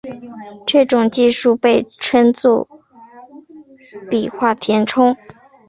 [0.65, 2.67] 这种技术被称作
[4.09, 5.15] 笔画填充。